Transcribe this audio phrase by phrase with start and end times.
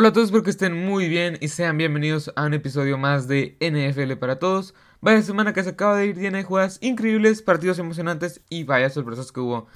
[0.00, 3.26] Hola a todos, espero que estén muy bien y sean bienvenidos a un episodio más
[3.26, 4.72] de NFL para todos.
[5.00, 9.32] Vaya semana que se acaba de ir, tiene jugadas increíbles, partidos emocionantes y vaya sorpresas
[9.32, 9.66] que hubo.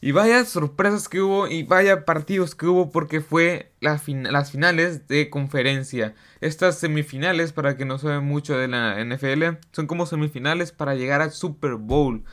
[0.00, 5.30] Y vaya sorpresas que hubo y vaya partidos que hubo porque fue las finales de
[5.30, 6.16] conferencia.
[6.40, 11.20] Estas semifinales, para que no saben mucho de la NFL, son como semifinales para llegar
[11.22, 12.24] al Super Bowl.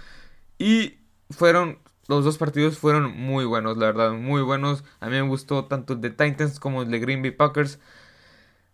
[0.57, 0.97] Y
[1.29, 1.77] fueron
[2.09, 4.83] los dos partidos fueron muy buenos, la verdad, muy buenos.
[4.99, 7.79] A mí me gustó tanto el de Titans como el de Green Bay Packers.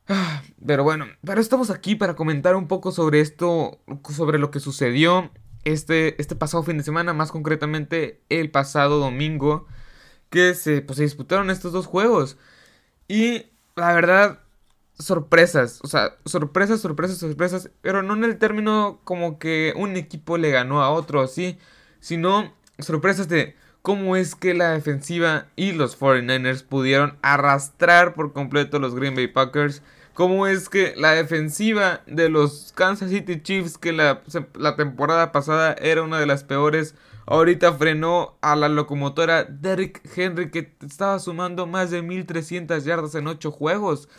[0.07, 4.61] Ah, pero bueno, pero estamos aquí para comentar un poco sobre esto, sobre lo que
[4.61, 5.31] sucedió
[5.65, 9.67] este, este pasado fin de semana, más concretamente el pasado domingo,
[10.29, 12.37] que se, pues, se disputaron estos dos juegos.
[13.09, 14.39] Y la verdad,
[14.97, 20.37] sorpresas, o sea, sorpresas, sorpresas, sorpresas, pero no en el término como que un equipo
[20.37, 21.57] le ganó a otro, así,
[21.99, 28.79] sino sorpresas de cómo es que la defensiva y los 49ers pudieron arrastrar por completo
[28.79, 29.81] los Green Bay Packers.
[30.13, 34.21] Cómo es que la defensiva de los Kansas City Chiefs, que la,
[34.55, 40.49] la temporada pasada era una de las peores, ahorita frenó a la locomotora Derrick Henry,
[40.49, 44.09] que estaba sumando más de 1300 yardas en 8 juegos.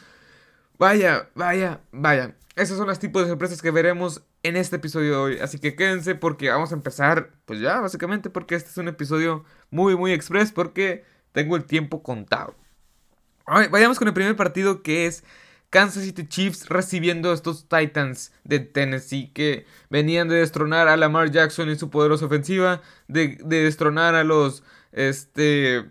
[0.78, 2.34] Vaya, vaya, vaya.
[2.56, 5.38] Esos son los tipos de sorpresas que veremos en este episodio de hoy.
[5.40, 9.44] Así que quédense porque vamos a empezar, pues ya, básicamente, porque este es un episodio
[9.70, 12.56] muy, muy express porque tengo el tiempo contado.
[13.46, 15.22] vayamos con el primer partido que es
[15.68, 21.30] Kansas City Chiefs recibiendo a estos Titans de Tennessee que venían de destronar a Lamar
[21.30, 24.62] Jackson y su poderosa ofensiva, de, de destronar a los
[24.92, 25.84] este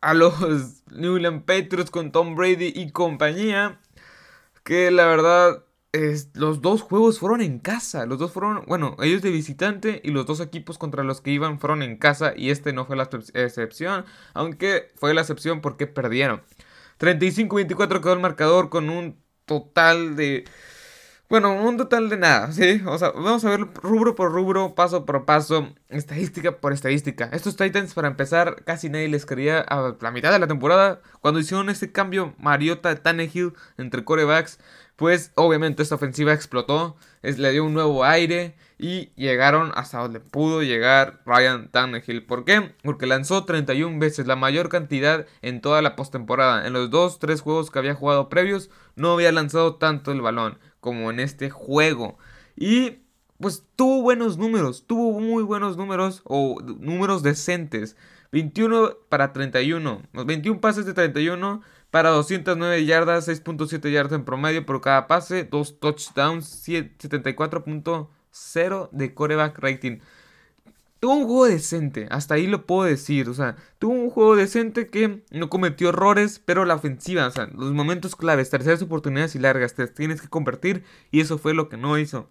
[0.00, 3.78] a los New England Patriots con Tom Brady y compañía
[4.64, 5.65] que la verdad
[6.34, 8.06] los dos juegos fueron en casa.
[8.06, 11.60] Los dos fueron, bueno, ellos de visitante y los dos equipos contra los que iban
[11.60, 12.32] fueron en casa.
[12.36, 16.42] Y este no fue la excepción, aunque fue la excepción porque perdieron.
[16.98, 20.44] 35-24 quedó el marcador con un total de...
[21.28, 22.80] Bueno, un total de nada, ¿sí?
[22.86, 27.28] O sea, vamos a ver rubro por rubro, paso por paso, estadística por estadística.
[27.32, 31.00] Estos Titans, para empezar, casi nadie les quería a la mitad de la temporada.
[31.20, 34.60] Cuando hicieron este cambio Mariota Tannehill entre corebacks,
[34.96, 40.20] pues obviamente esta ofensiva explotó, es, le dio un nuevo aire y llegaron hasta donde
[40.20, 42.24] pudo llegar Ryan Tannehill.
[42.24, 42.74] ¿Por qué?
[42.82, 46.66] Porque lanzó 31 veces, la mayor cantidad en toda la postemporada.
[46.66, 51.10] En los 2-3 juegos que había jugado previos, no había lanzado tanto el balón como
[51.10, 52.18] en este juego.
[52.56, 52.98] Y
[53.38, 57.96] pues tuvo buenos números, tuvo muy buenos números o números decentes.
[58.32, 64.80] 21 para 31, 21 pases de 31 para 209 yardas, 6.7 yardas en promedio por
[64.80, 70.00] cada pase, 2 touchdowns, 74.0 de coreback rating.
[70.98, 74.88] Tuvo un juego decente, hasta ahí lo puedo decir, o sea, tuvo un juego decente
[74.88, 79.38] que no cometió errores, pero la ofensiva, o sea, los momentos claves, terceras oportunidades y
[79.38, 82.30] largas, te tienes que convertir y eso fue lo que no hizo.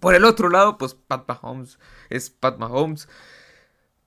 [0.00, 1.78] Por el otro lado, pues Pat Mahomes
[2.10, 3.08] es Pat Mahomes.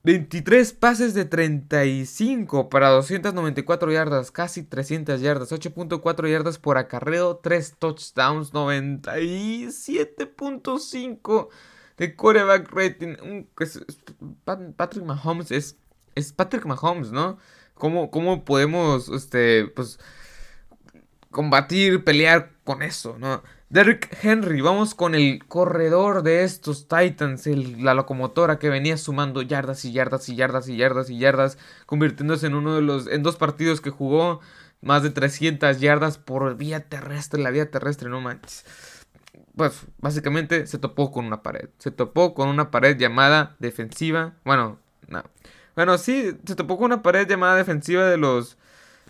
[0.08, 7.76] 23 pases de 35 para 294 yardas, casi 300 yardas, 8.4 yardas por acarreo, 3
[7.78, 11.50] touchdowns, 97.5
[11.98, 13.18] de quarterback rating.
[14.78, 15.78] Patrick Mahomes es,
[16.16, 17.38] es Patrick Mahomes, ¿no?
[17.74, 20.00] ¿Cómo, cómo podemos este, pues,
[21.32, 23.44] combatir, pelear con eso, ¿no?
[23.70, 29.84] Derrick Henry, vamos con el corredor de estos Titans, la locomotora que venía sumando yardas
[29.84, 33.36] y yardas y yardas y yardas y yardas, convirtiéndose en uno de los, en dos
[33.36, 34.40] partidos que jugó
[34.80, 38.64] más de 300 yardas por vía terrestre, la vía terrestre, no manches.
[39.58, 44.80] Pues básicamente se topó con una pared, se topó con una pared llamada defensiva, bueno,
[45.10, 45.24] no,
[45.76, 48.58] bueno sí, se topó con una pared llamada defensiva de los,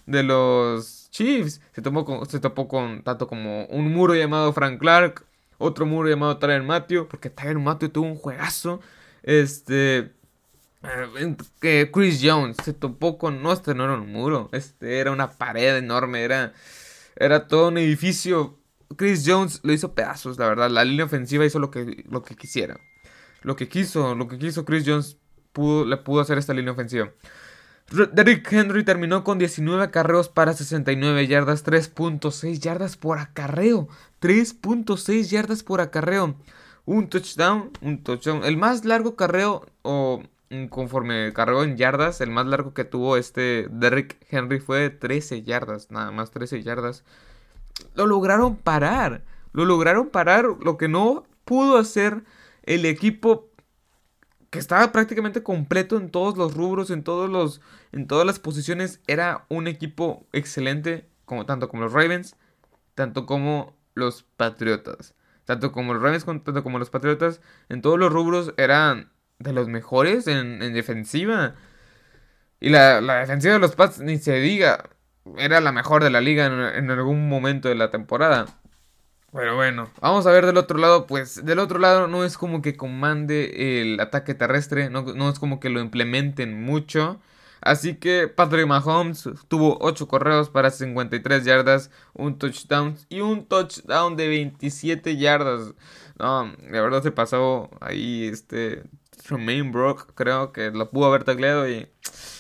[0.08, 1.62] de los Chiefs.
[1.74, 5.26] Se, topó con tanto como un muro llamado Frank Clark,
[5.58, 8.80] otro muro llamado Tyler Matthew, porque Tyler Matthew tuvo un juegazo.
[9.24, 10.12] Este.
[11.64, 13.42] Eh, Chris Jones se topó con.
[13.42, 16.54] No, este no era un muro, este era una pared enorme, era,
[17.16, 18.60] era todo un edificio.
[18.96, 20.70] Chris Jones lo hizo pedazos, la verdad.
[20.70, 22.80] La línea ofensiva hizo lo que, lo que quisiera.
[23.42, 25.18] Lo que quiso, lo que quiso Chris Jones
[25.88, 27.12] le pudo hacer esta línea ofensiva.
[27.90, 33.88] Derrick Henry terminó con 19 acarreos para 69 yardas, 3.6 yardas por acarreo.
[34.22, 36.36] 3.6 yardas por acarreo.
[36.86, 38.44] Un touchdown, un touchdown.
[38.44, 40.22] El más largo carreo, o
[40.70, 45.90] conforme cargó en yardas, el más largo que tuvo este Derrick Henry fue 13 yardas,
[45.90, 47.06] nada más 13 yardas.
[47.96, 49.24] Lo lograron parar.
[49.54, 52.24] Lo lograron parar, lo que no pudo hacer
[52.64, 53.47] el equipo
[54.50, 57.62] que estaba prácticamente completo en todos los rubros, en todos los
[57.92, 62.36] en todas las posiciones, era un equipo excelente como, tanto como los Ravens,
[62.96, 65.14] tanto como los Patriotas.
[65.46, 69.68] Tanto como los Ravens, tanto como los Patriotas, en todos los rubros eran de los
[69.68, 71.56] mejores en, defensiva.
[72.60, 74.90] Y la, defensiva de los Pats, ni se diga,
[75.38, 76.46] era la mejor de la liga
[76.76, 78.46] en, algún momento de la temporada.
[79.34, 81.06] Pero bueno, vamos a ver del otro lado.
[81.06, 85.40] Pues del otro lado no es como que comande el ataque terrestre, no, no es
[85.40, 87.20] como que lo implementen mucho.
[87.62, 94.16] Así que Patrick Mahomes tuvo 8 correos para 53 yardas, un touchdown y un touchdown
[94.16, 95.74] de 27 yardas.
[96.20, 98.84] No, la verdad se pasó ahí este
[99.28, 101.88] Tremaine Brock, creo que lo pudo haber tacleado y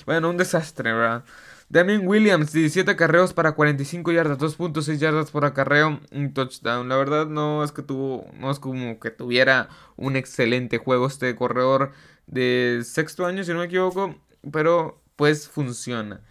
[0.06, 1.24] bueno, un desastre, ¿verdad?
[1.69, 6.88] Damien Williams, 17 carreos para 45 yardas, 2.6 yardas por acarreo, un touchdown.
[6.88, 9.68] La verdad no es que tuvo, no es como que tuviera
[9.98, 11.92] un excelente juego este corredor
[12.25, 14.16] de sexto año, si no me equivoco,
[14.52, 16.22] pero pues funciona.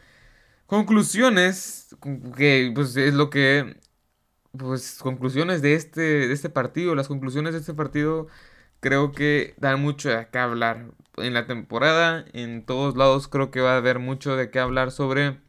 [0.67, 1.97] Conclusiones,
[2.37, 3.79] que pues es lo que,
[4.59, 8.29] pues conclusiones de este, de este partido, las conclusiones de este partido
[8.81, 10.93] creo que dan mucho de qué hablar.
[11.17, 14.91] En la temporada, en todos lados creo que va a haber mucho de qué hablar
[14.91, 15.41] sobre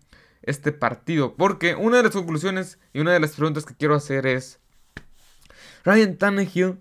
[0.41, 1.35] este partido.
[1.35, 4.59] Porque una de las conclusiones y una de las preguntas que quiero hacer es,
[5.83, 6.79] Ryan Tannehill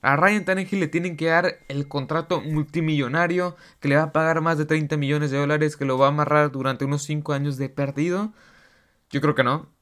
[0.00, 4.40] a Ryan Tannehill le tienen que dar el contrato multimillonario que le va a pagar
[4.40, 7.56] más de 30 millones de dólares, que lo va a amarrar durante unos 5 años
[7.56, 8.32] de perdido.
[9.10, 9.73] Yo creo que no.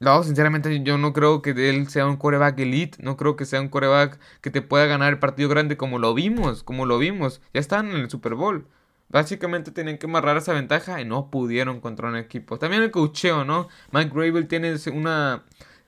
[0.00, 3.60] No, sinceramente yo no creo que él sea un coreback elite, no creo que sea
[3.60, 7.40] un coreback que te pueda ganar el partido grande como lo vimos, como lo vimos.
[7.52, 8.68] Ya están en el Super Bowl.
[9.08, 12.58] Básicamente tenían que amarrar esa ventaja y no pudieron contra un equipo.
[12.58, 13.68] También el cocheo, ¿no?
[13.90, 15.44] Mike Gravel tiene una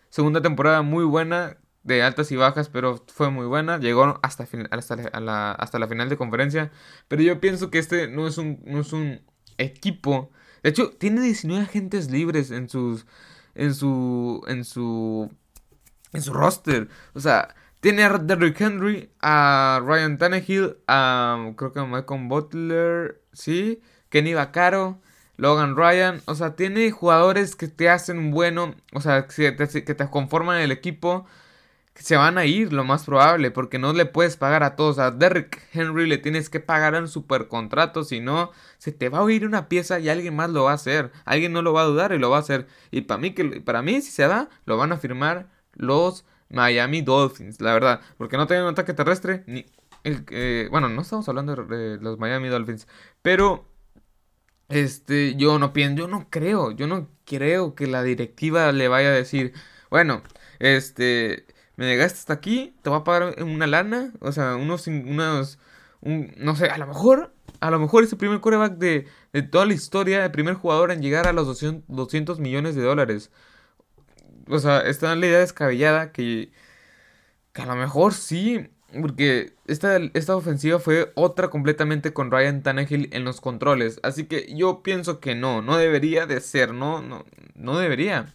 [0.08, 3.78] segunda temporada muy buena de altas y bajas, pero fue muy buena.
[3.78, 6.72] Llegó hasta, hasta, la, hasta la final de conferencia.
[7.08, 9.20] Pero yo pienso que este no es un, no es un
[9.58, 10.30] equipo.
[10.62, 13.06] De hecho, tiene 19 agentes libres en sus.
[13.54, 14.42] En su.
[14.48, 15.30] En su.
[16.12, 16.88] En su roster.
[17.14, 21.52] O sea, tiene a Derrick Henry, a Ryan Tannehill, a.
[21.56, 23.22] Creo que Malcolm Butler.
[23.32, 23.80] Sí.
[24.08, 25.00] Kenny Vaccaro.
[25.40, 29.94] Logan Ryan, o sea, tiene jugadores que te hacen bueno, o sea, que te, que
[29.94, 31.24] te conforman el equipo
[31.94, 34.98] se van a ir, lo más probable, porque no le puedes pagar a todos.
[34.98, 39.18] A Derrick Henry le tienes que pagar un super contrato, si no, se te va
[39.18, 41.12] a oír una pieza y alguien más lo va a hacer.
[41.24, 42.66] Alguien no lo va a dudar y lo va a hacer.
[42.90, 47.02] Y para mí, que, para mí si se da, lo van a firmar los Miami
[47.02, 48.00] Dolphins, la verdad.
[48.16, 49.66] Porque no tienen un ataque terrestre, ni...
[50.02, 52.88] El, bueno, no estamos hablando de los Miami Dolphins,
[53.22, 53.66] pero...
[54.70, 59.08] Este, yo no pienso, yo no creo, yo no creo que la directiva le vaya
[59.08, 59.52] a decir,
[59.90, 60.22] bueno,
[60.60, 61.44] este,
[61.80, 65.58] me llegaste hasta aquí, te voy a pagar una lana, o sea, unos, unos,
[66.02, 69.64] no sé, a lo mejor, a lo mejor es el primer coreback de, de toda
[69.64, 73.30] la historia, el primer jugador en llegar a los 200, millones de dólares.
[74.46, 76.52] O sea, está la idea descabellada que,
[77.54, 78.68] que a lo mejor sí,
[79.00, 84.00] porque esta, esta ofensiva fue otra completamente con Ryan Tannehill en los controles.
[84.02, 87.24] Así que yo pienso que no, no debería de ser, no, no,
[87.54, 88.34] no debería.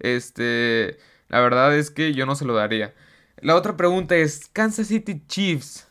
[0.00, 0.98] Este,
[1.28, 2.94] la verdad es que yo no se lo daría.
[3.40, 5.88] La otra pregunta es, Kansas City Chiefs,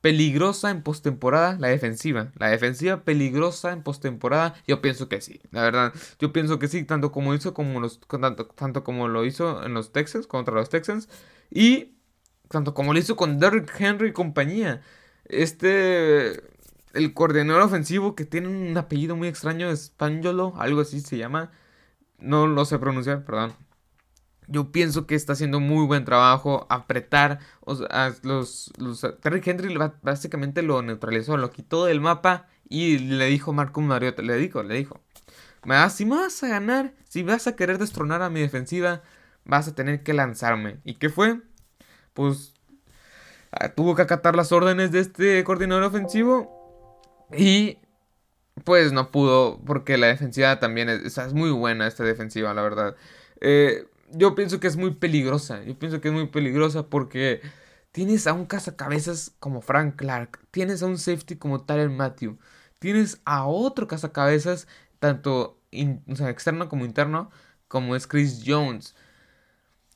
[0.00, 2.32] peligrosa en postemporada, la defensiva.
[2.38, 5.40] La defensiva peligrosa en postemporada, yo pienso que sí.
[5.50, 9.24] La verdad, yo pienso que sí, tanto como hizo como los tanto, tanto como lo
[9.24, 11.08] hizo en los Texans contra los Texans
[11.50, 11.96] y
[12.48, 14.82] tanto como lo hizo con Derrick Henry y compañía.
[15.26, 16.42] Este
[16.94, 21.52] el coordinador ofensivo que tiene un apellido muy extraño, Spangolo, algo así se llama.
[22.18, 23.67] No lo sé pronunciar, perdón
[24.48, 26.66] yo pienso que está haciendo muy buen trabajo.
[26.70, 27.38] Apretar.
[28.22, 33.80] Los, los, Terry Henry básicamente lo neutralizó, lo quitó del mapa y le dijo Marco
[33.80, 34.22] Mariota.
[34.22, 35.00] Le dijo, le dijo.
[35.90, 39.02] Si me vas a ganar, si vas a querer destronar a mi defensiva,
[39.44, 40.78] vas a tener que lanzarme.
[40.84, 41.40] ¿Y qué fue?
[42.14, 42.54] Pues
[43.52, 47.00] ah, tuvo que acatar las órdenes de este coordinador ofensivo.
[47.36, 47.78] Y
[48.64, 52.96] pues no pudo, porque la defensiva también es, es muy buena, esta defensiva, la verdad.
[53.40, 55.62] Eh, yo pienso que es muy peligrosa.
[55.64, 57.40] Yo pienso que es muy peligrosa porque
[57.92, 62.38] tienes a un cazacabezas como Frank Clark, tienes a un safety como Tyler Matthew,
[62.78, 67.30] tienes a otro cazacabezas, tanto externo como interno,
[67.68, 68.94] como es Chris Jones.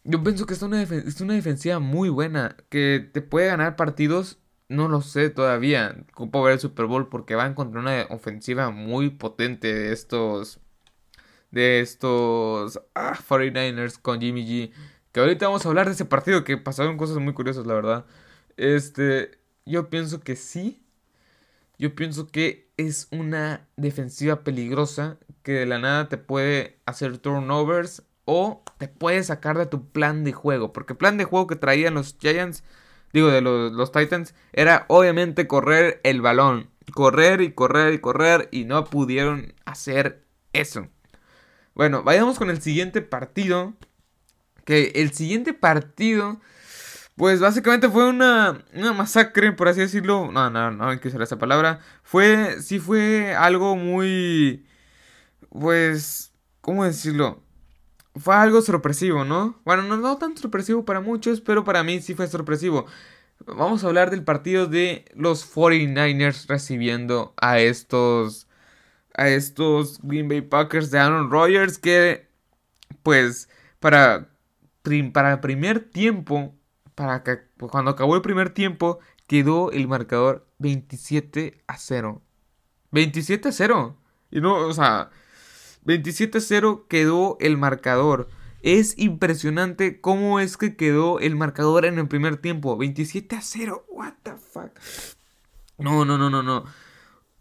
[0.04, 4.38] Yo pienso que es una, es una defensiva muy buena, que te puede ganar partidos,
[4.69, 8.71] no lo sé todavía, como ver el Super Bowl, porque va a encontrar una ofensiva
[8.71, 10.62] muy potente de estos
[11.53, 14.73] de estos 49ers ah, con Jimmy G.
[15.13, 18.07] Que ahorita vamos a hablar de ese partido que pasaron cosas muy curiosas, la verdad.
[18.57, 20.83] Este, yo pienso que sí.
[21.79, 28.03] Yo pienso que es una defensiva peligrosa que de la nada te puede hacer turnovers
[28.25, 30.73] o te puede sacar de tu plan de juego.
[30.73, 32.65] Porque el plan de juego que traían los Giants,
[33.13, 36.71] digo, de los, los Titans, era obviamente correr el balón.
[36.95, 40.89] Correr y correr y correr y no pudieron hacer eso.
[41.75, 43.75] Bueno, vayamos con el siguiente partido.
[44.64, 46.41] Que el siguiente partido,
[47.17, 50.31] pues básicamente fue una, una masacre, por así decirlo.
[50.33, 51.81] No, no, no hay que usar esa palabra.
[52.02, 54.64] Fue, sí fue algo muy,
[55.50, 57.43] pues, ¿cómo decirlo?
[58.17, 59.61] Fue algo sorpresivo, ¿no?
[59.64, 62.87] Bueno, no, no tan sorpresivo para muchos, pero para mí sí fue sorpresivo.
[63.47, 68.47] Vamos a hablar del partido de los 49ers recibiendo a estos
[69.14, 72.33] a estos Green Bay Packers de Aaron Rodgers que
[73.02, 73.49] pues
[73.81, 74.28] para,
[75.12, 76.54] para el primer tiempo,
[76.95, 77.38] para que,
[77.71, 82.23] cuando acabó el primer tiempo, quedó el marcador 27 a 0.
[82.90, 83.97] 27 a 0.
[84.31, 85.11] Y no, o sea,
[85.85, 88.28] 27 a 0 quedó el marcador.
[88.62, 92.76] Es impresionante cómo es que quedó el marcador en el primer tiempo.
[92.76, 93.85] 27 a 0.
[93.88, 94.71] What the fuck.
[95.78, 96.64] No, no, no, no, no.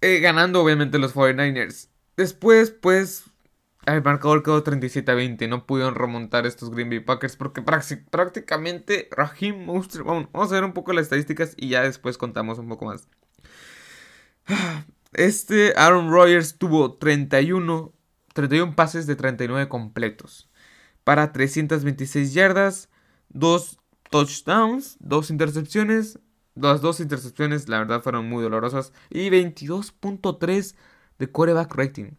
[0.01, 1.89] Eh, ganando obviamente los 49ers.
[2.17, 3.25] Después, pues,
[3.85, 5.47] el marcador quedó 37 a 20.
[5.47, 10.03] No pudieron remontar estos Green Bay Packers porque prácticamente Raheem Monster.
[10.03, 13.07] Vamos, vamos a ver un poco las estadísticas y ya después contamos un poco más.
[15.13, 17.93] Este Aaron Rodgers tuvo 31,
[18.33, 20.49] 31 pases de 39 completos
[21.03, 22.89] para 326 yardas,
[23.27, 23.77] 2
[24.09, 26.19] touchdowns, 2 intercepciones,
[26.55, 28.93] las dos intercepciones, la verdad, fueron muy dolorosas.
[29.09, 30.75] Y 22.3
[31.19, 32.11] de coreback rating.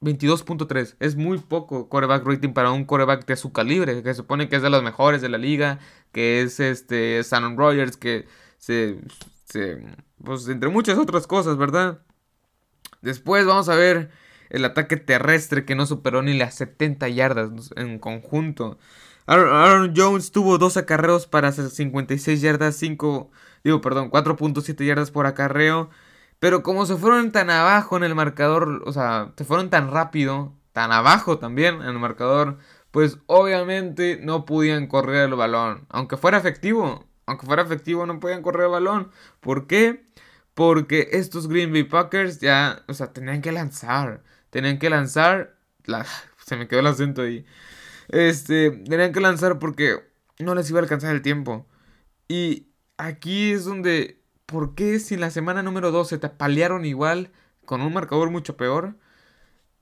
[0.00, 0.96] 22.3.
[1.00, 4.02] Es muy poco coreback rating para un coreback de su calibre.
[4.02, 5.78] Que se supone que es de los mejores de la liga.
[6.12, 7.96] Que es este Shannon Rogers.
[7.96, 8.26] Que
[8.58, 9.00] se,
[9.44, 9.82] se.
[10.22, 12.00] Pues entre muchas otras cosas, ¿verdad?
[13.02, 14.10] Después vamos a ver
[14.50, 18.78] el ataque terrestre que no superó ni las 70 yardas en conjunto.
[19.26, 23.30] Aaron, Jones tuvo dos acarreos para 56 yardas, 5
[23.64, 25.90] Digo, perdón, 4.7 yardas por acarreo.
[26.38, 30.52] Pero como se fueron tan abajo en el marcador, o sea, se fueron tan rápido,
[30.72, 32.58] tan abajo también en el marcador,
[32.90, 35.86] pues obviamente no podían correr el balón.
[35.88, 39.10] Aunque fuera efectivo, aunque fuera efectivo, no podían correr el balón.
[39.40, 40.04] ¿Por qué?
[40.54, 44.22] Porque estos Green Bay Packers ya, o sea, tenían que lanzar.
[44.50, 45.56] Tenían que lanzar.
[45.84, 46.06] La,
[46.46, 47.46] se me quedó el acento ahí.
[48.08, 50.00] Este, tenían que lanzar porque
[50.38, 51.66] no les iba a alcanzar el tiempo.
[52.28, 57.32] Y aquí es donde, ¿por qué si en la semana número 12 te apalearon igual
[57.64, 58.96] con un marcador mucho peor?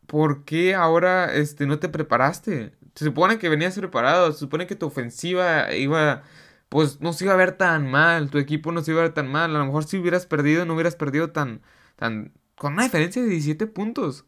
[0.07, 2.75] ¿Por qué ahora este, no te preparaste?
[2.95, 6.23] Se supone que venías preparado, se supone que tu ofensiva iba,
[6.69, 9.15] pues no se iba a ver tan mal, tu equipo no se iba a ver
[9.15, 11.63] tan mal, a lo mejor si hubieras perdido no hubieras perdido tan,
[11.97, 14.27] tan, con una diferencia de 17 puntos.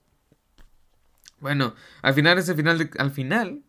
[1.41, 3.63] Bueno, al final ese final de, al final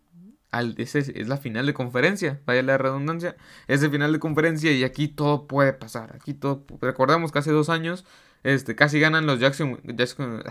[0.60, 3.36] es la final de conferencia, vaya la redundancia,
[3.68, 7.50] es el final de conferencia y aquí todo puede pasar, aquí todo, recordamos que hace
[7.52, 8.04] dos años,
[8.42, 10.42] este, casi ganan los Jackson, Jackson,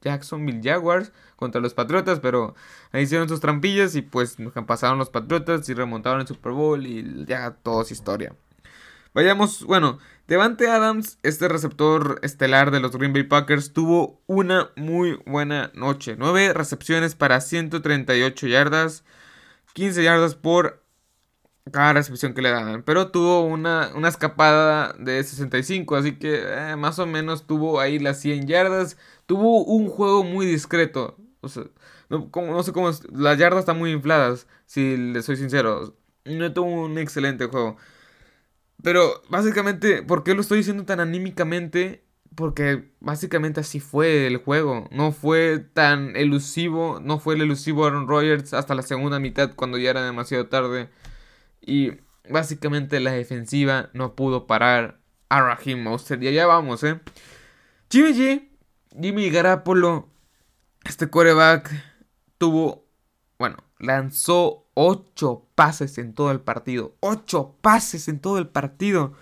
[0.00, 2.54] Jacksonville Jaguars contra los Patriotas, pero
[2.90, 4.36] ahí hicieron sus trampillas y pues
[4.66, 8.34] pasaron los Patriotas y remontaron el Super Bowl y ya todo es historia.
[9.18, 9.98] Vayamos, bueno,
[10.28, 16.14] Devante Adams, este receptor estelar de los Green Bay Packers, tuvo una muy buena noche.
[16.16, 19.02] 9 recepciones para 138 yardas,
[19.72, 20.84] 15 yardas por
[21.72, 22.84] cada recepción que le dan.
[22.84, 27.98] Pero tuvo una, una escapada de 65, así que eh, más o menos tuvo ahí
[27.98, 28.98] las 100 yardas.
[29.26, 31.16] Tuvo un juego muy discreto.
[31.40, 31.64] O sea,
[32.08, 32.88] no, no sé cómo...
[33.12, 35.96] Las yardas están muy infladas, si les soy sincero.
[36.24, 37.78] No tuvo un excelente juego.
[38.82, 42.04] Pero básicamente, ¿por qué lo estoy diciendo tan anímicamente?
[42.34, 44.88] Porque básicamente así fue el juego.
[44.92, 47.00] No fue tan elusivo.
[47.02, 50.88] No fue el elusivo Aaron Rodgers hasta la segunda mitad cuando ya era demasiado tarde.
[51.60, 51.92] Y
[52.30, 56.22] básicamente la defensiva no pudo parar a Raheem Mostert.
[56.22, 57.00] Y allá vamos, ¿eh?
[57.90, 58.48] Jimmy G,
[59.00, 60.08] Jimmy Garapolo,
[60.84, 61.70] este coreback
[62.38, 62.86] tuvo,
[63.38, 66.94] bueno, lanzó 8 pases en todo el partido.
[67.00, 69.12] 8 pases en todo el partido.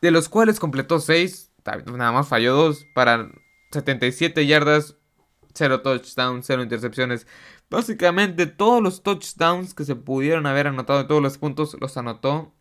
[0.00, 1.52] De los cuales completó 6.
[1.92, 3.30] Nada más falló 2 para
[3.70, 4.96] 77 yardas.
[5.52, 7.26] 0 touchdowns, 0 intercepciones.
[7.68, 12.54] Básicamente todos los touchdowns que se pudieron haber anotado todos los puntos los anotó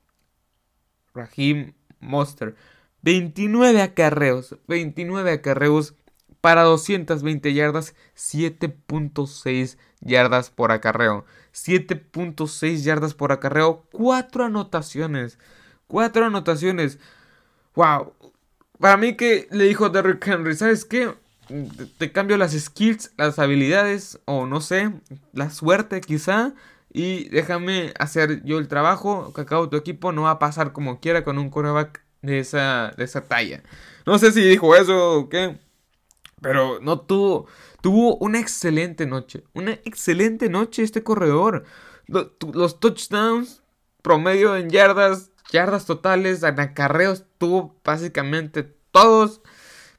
[1.13, 2.55] Raheem Monster.
[3.03, 4.57] 29 acarreos.
[4.67, 5.95] 29 acarreos
[6.41, 7.95] para 220 yardas.
[8.15, 11.25] 7.6 yardas por acarreo.
[11.57, 15.39] 7.6 yardas por acarreo, 4 anotaciones.
[15.87, 16.99] 4 anotaciones.
[17.75, 18.13] Wow.
[18.79, 21.13] para mí que le dijo Derrick Henry, ¿sabes qué?
[21.97, 24.91] Te cambio las skills, las habilidades, o no sé,
[25.33, 26.53] la suerte quizá,
[26.91, 30.99] y déjame hacer yo el trabajo, que acabo tu equipo no va a pasar como
[30.99, 33.63] quiera con un coreback de esa, de esa talla.
[34.05, 35.57] No sé si dijo eso o qué,
[36.41, 37.47] pero no tuvo,
[37.81, 41.63] tuvo una excelente noche, una excelente noche este corredor.
[42.07, 43.63] Los, touchdowns,
[44.01, 49.41] promedio en yardas, yardas totales, en acarreos, tuvo básicamente todos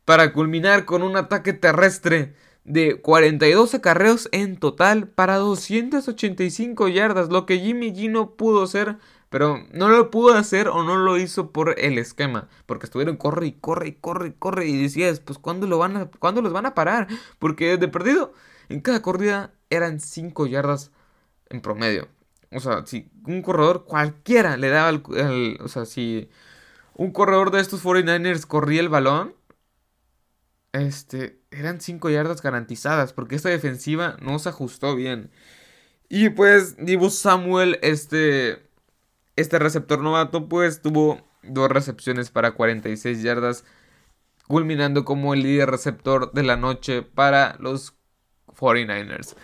[0.04, 7.46] para culminar con un ataque terrestre de 42 acarreos en total para 285 yardas, lo
[7.46, 8.96] que Jimmy G no pudo hacer,
[9.30, 13.46] pero no lo pudo hacer o no lo hizo por el esquema, porque estuvieron corre
[13.48, 16.52] y corre y corre y corre y decías, pues ¿cuándo, lo van a, ¿cuándo los
[16.52, 17.08] van a parar?
[17.38, 18.32] Porque de perdido,
[18.68, 20.92] en cada corrida eran 5 yardas
[21.50, 22.08] en promedio.
[22.52, 26.30] O sea, si un corredor cualquiera le daba el, O sea, si
[26.94, 29.34] un corredor de estos 49ers corría el balón,
[30.72, 35.30] este, eran 5 yardas garantizadas, porque esta defensiva no se ajustó bien.
[36.08, 38.67] Y pues, Divo Samuel, este,
[39.40, 43.64] este receptor novato, pues tuvo dos recepciones para 46 yardas,
[44.46, 47.94] culminando como el líder receptor de la noche para los
[48.46, 49.34] 49ers.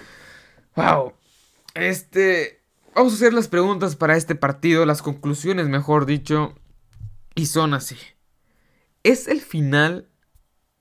[0.75, 1.13] ¡Wow!
[1.75, 2.61] Este.
[2.95, 6.55] Vamos a hacer las preguntas para este partido, las conclusiones, mejor dicho.
[7.35, 7.97] Y son así.
[9.03, 10.09] ¿Es el final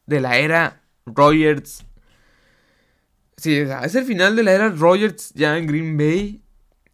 [0.05, 1.85] de la era Rogers?
[3.37, 6.42] Sí, es el final de la era Rogers ya en Green Bay.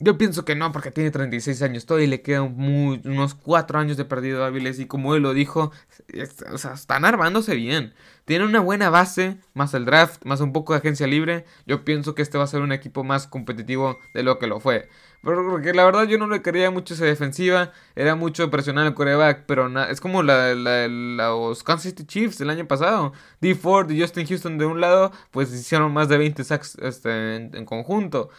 [0.01, 4.06] Yo pienso que no, porque tiene 36 años todavía le quedan unos 4 años de
[4.06, 4.79] perdido hábiles.
[4.79, 5.74] Y como él lo dijo,
[6.53, 7.94] o sea, están armándose bien.
[8.24, 11.44] Tiene una buena base, más el draft, más un poco de agencia libre.
[11.65, 14.62] Yo pienso que este va a ser un equipo más competitivo de lo que lo
[14.62, 14.88] fue.
[15.22, 17.74] Porque la verdad yo no le quería mucho esa defensiva.
[17.94, 19.44] Era mucho presionar al coreback.
[19.48, 23.12] Pero es como la, los Kansas City Chiefs el año pasado.
[23.41, 23.53] D.
[23.53, 27.66] Ford y Justin Houston de un lado, pues hicieron más de 20 sacks este, en
[27.66, 28.29] conjunto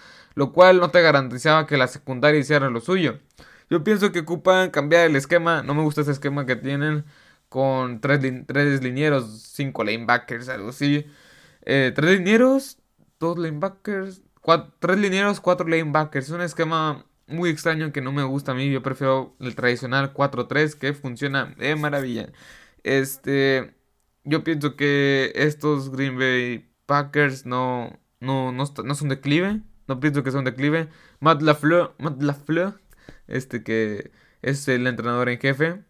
[0.40, 3.18] lo cual no te garantizaba que la secundaria hiciera lo suyo.
[3.68, 7.05] Yo pienso que ocupan cambiar el esquema, no me gusta ese esquema que tienen
[7.50, 11.05] con tres, tres linieros, cinco lanebackers, algo así.
[11.66, 12.79] Eh, tres linieros,
[13.18, 14.22] dos lanebackers,
[14.79, 16.29] tres linieros, cuatro lanebackers.
[16.29, 18.70] Es un esquema muy extraño que no me gusta a mí.
[18.70, 22.33] Yo prefiero el tradicional 4-3 que funciona de maravilla.
[22.83, 23.74] Este,
[24.24, 29.61] yo pienso que estos Green Bay Packers no, no, no, no son declive.
[29.90, 30.88] No pienso que sea un declive.
[31.18, 32.81] Matt LaFleur, Matt LaFleur,
[33.26, 35.83] este que es el entrenador en jefe.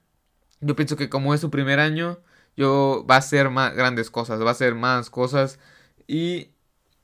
[0.62, 2.18] Yo pienso que como es su primer año,
[2.56, 5.58] yo va a hacer más grandes cosas, va a hacer más cosas
[6.06, 6.48] y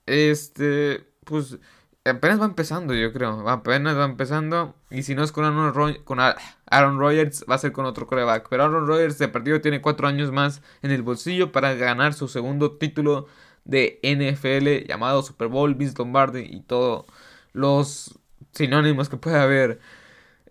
[0.07, 1.59] este pues
[2.07, 3.47] apenas va empezando, yo creo.
[3.47, 4.75] Apenas va empezando.
[4.89, 8.49] Y si no es con Aaron, con Aaron Rodgers, va a ser con otro coreback.
[8.49, 12.27] Pero Aaron Rodgers de partido tiene cuatro años más en el bolsillo para ganar su
[12.29, 13.27] segundo título
[13.67, 17.05] de NFL llamado Super Bowl, Vince Lombardi y todos
[17.53, 18.19] los
[18.53, 19.81] sinónimos que puede haber.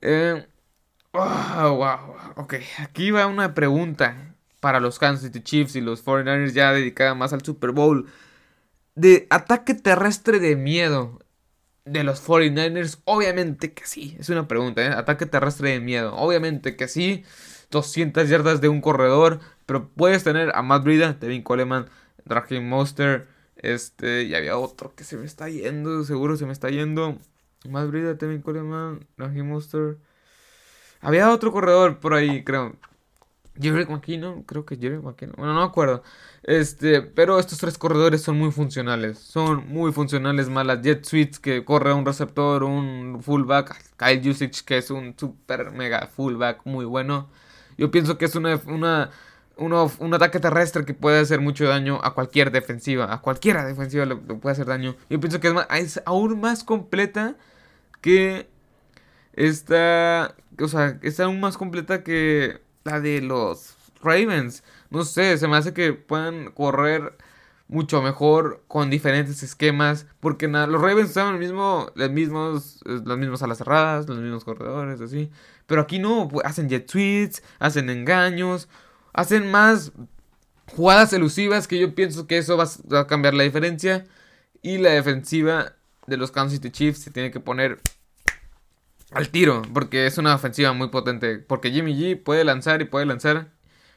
[0.01, 0.45] Eh,
[1.13, 1.82] wow,
[2.36, 7.15] ok, aquí va una pregunta para los Kansas City Chiefs y los 49ers ya dedicada
[7.15, 8.08] más al Super Bowl.
[8.95, 11.19] De ataque terrestre de miedo
[11.86, 14.89] de los 49ers, obviamente que sí, es una pregunta, ¿eh?
[14.89, 17.23] Ataque terrestre de miedo, obviamente que sí.
[17.71, 21.88] 200 yardas de un corredor, pero puedes tener a Matt Breida, Devin Coleman,
[22.25, 23.27] Raheem Monster.
[23.57, 27.17] Este, y había otro que se me está yendo, seguro se me está yendo.
[27.69, 29.97] Más brida, Tevin Coleman, Raheem Monster.
[31.01, 32.75] Había otro corredor por ahí, creo.
[33.59, 36.03] Jerry McKinnon, creo que Jerry McKinnon, bueno, no me acuerdo.
[36.43, 39.17] Este, pero estos tres corredores son muy funcionales.
[39.19, 43.75] Son muy funcionales más las Jet Suites que corre un receptor, un fullback.
[43.97, 47.29] Kyle Usage que es un super mega fullback muy bueno.
[47.77, 49.11] Yo pienso que es una, una
[49.57, 53.13] un ataque terrestre que puede hacer mucho daño a cualquier defensiva.
[53.13, 54.95] A cualquiera defensiva le, puede hacer daño.
[55.09, 57.35] Yo pienso que es, aún más completa
[58.01, 58.49] que
[59.33, 60.35] esta.
[60.59, 64.63] O sea, es aún más completa que la de los Ravens.
[64.89, 67.13] No sé, se me hace que puedan correr
[67.67, 70.05] mucho mejor con diferentes esquemas.
[70.19, 74.43] Porque nada, los Ravens usaban el mismo, los mismos, las mismas alas cerradas, los mismos
[74.43, 75.31] corredores, así.
[75.65, 78.67] Pero aquí no, pues, hacen jet tweets, hacen engaños
[79.15, 79.93] hacen más
[80.75, 84.06] jugadas elusivas que yo pienso que eso va a cambiar la diferencia.
[84.62, 85.73] Y la defensiva
[86.06, 87.80] de los Kansas City Chiefs se tiene que poner
[89.12, 91.38] al tiro, porque es una ofensiva muy potente.
[91.38, 93.51] Porque Jimmy G puede lanzar y puede lanzar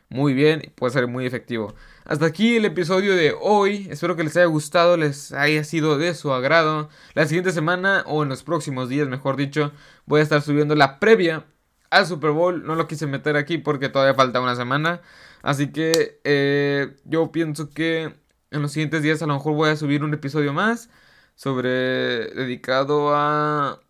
[0.08, 1.74] muy bien y puede ser muy efectivo.
[2.04, 3.88] Hasta aquí el episodio de hoy.
[3.90, 6.90] Espero que les haya gustado, les haya sido de su agrado.
[7.14, 9.72] La siguiente semana, o en los próximos días, mejor dicho,
[10.06, 11.44] voy a estar subiendo la previa
[11.90, 12.64] al Super Bowl.
[12.64, 15.00] No lo quise meter aquí porque todavía falta una semana.
[15.42, 18.14] Así que eh, yo pienso que
[18.50, 20.90] en los siguientes días a lo mejor voy a subir un episodio más
[21.34, 23.80] sobre dedicado a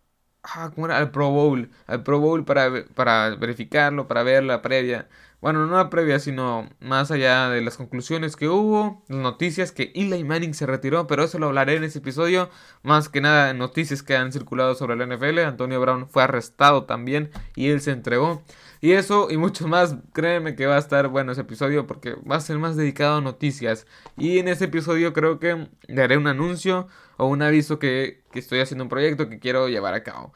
[0.43, 0.97] ah, ¿cómo era?
[0.97, 5.09] al Pro Bowl, al Pro Bowl para, para verificarlo, para ver la previa.
[5.41, 9.93] Bueno, no la previa, sino más allá de las conclusiones que hubo, las noticias que
[9.95, 12.49] Eli Manning se retiró, pero eso lo hablaré en ese episodio.
[12.83, 15.39] Más que nada, noticias que han circulado sobre la NFL.
[15.39, 18.43] Antonio Brown fue arrestado también y él se entregó.
[18.81, 22.35] Y eso y mucho más, créeme que va a estar bueno ese episodio porque va
[22.35, 23.87] a ser más dedicado a noticias.
[24.17, 28.59] Y en ese episodio creo que daré un anuncio o un aviso que, que estoy
[28.59, 30.33] haciendo un proyecto que quiero llevar a cabo.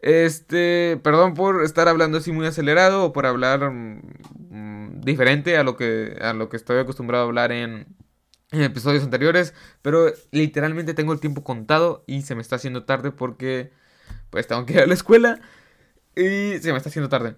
[0.00, 5.76] Este, perdón por estar hablando así muy acelerado o por hablar mm, diferente a lo
[5.76, 7.86] que a lo que estoy acostumbrado a hablar en,
[8.50, 13.12] en episodios anteriores, pero literalmente tengo el tiempo contado y se me está haciendo tarde
[13.12, 13.72] porque
[14.30, 15.40] pues tengo que ir a la escuela
[16.16, 17.34] y se me está haciendo tarde.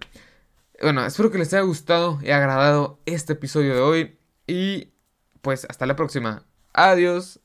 [0.81, 4.19] Bueno, espero que les haya gustado y agradado este episodio de hoy.
[4.47, 4.93] Y
[5.41, 6.45] pues hasta la próxima.
[6.73, 7.39] Adiós.